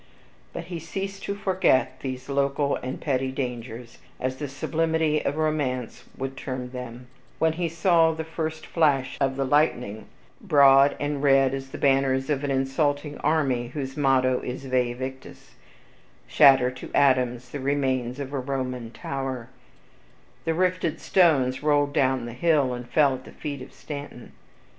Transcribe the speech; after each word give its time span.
But 0.51 0.63
he 0.63 0.79
ceased 0.79 1.21
to 1.25 1.35
forget 1.35 1.99
these 1.99 2.27
local 2.27 2.75
and 2.77 2.99
petty 2.99 3.31
dangers, 3.31 3.99
as 4.19 4.37
the 4.37 4.47
sublimity 4.47 5.23
of 5.23 5.37
romance 5.37 6.05
would 6.17 6.35
term 6.35 6.71
them, 6.71 7.05
when 7.37 7.53
he 7.53 7.69
saw 7.69 8.11
the 8.11 8.23
first 8.23 8.65
flash 8.65 9.15
of 9.21 9.35
the 9.35 9.45
lightning, 9.45 10.05
broad 10.41 10.95
and 10.99 11.21
red 11.21 11.53
as 11.53 11.69
the 11.69 11.77
banners 11.77 12.31
of 12.31 12.43
an 12.43 12.49
insulting 12.49 13.19
army 13.19 13.67
whose 13.67 13.95
motto 13.95 14.39
is 14.39 14.65
Vae 14.65 14.93
victis, 14.95 15.53
shatter 16.27 16.71
to 16.71 16.89
atoms 16.95 17.49
the 17.51 17.59
remains 17.59 18.19
of 18.19 18.33
a 18.33 18.39
Roman 18.39 18.89
tower; 18.89 19.49
the 20.45 20.55
rifted 20.55 20.99
stones 20.99 21.61
rolled 21.61 21.93
down 21.93 22.25
the 22.25 22.33
hill, 22.33 22.73
and 22.73 22.89
fell 22.89 23.13
at 23.13 23.25
the 23.25 23.31
feet 23.31 23.61
of 23.61 23.71
Stanton. 23.71 24.31